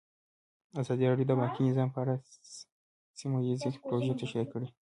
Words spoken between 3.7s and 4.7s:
پروژې تشریح کړې.